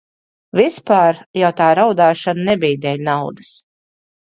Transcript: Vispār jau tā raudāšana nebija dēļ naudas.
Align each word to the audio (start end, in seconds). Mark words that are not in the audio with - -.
Vispār 0.59 1.21
jau 1.41 1.53
tā 1.61 1.69
raudāšana 1.83 2.49
nebija 2.51 2.85
dēļ 2.89 3.09
naudas. 3.13 3.59